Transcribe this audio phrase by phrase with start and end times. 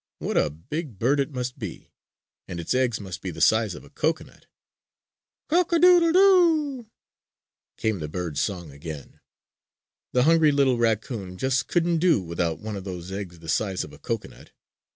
[0.17, 1.91] "What a big bird it must be!
[2.47, 4.47] And its eggs must be the size of a cocoanut!"
[5.47, 6.87] "Cock a doodle doo oo oo,"
[7.77, 9.19] came the bird's song again.
[10.13, 13.93] The hungry little raccoon just couldn't do without one of those eggs the size of
[13.93, 14.49] a cocoanut.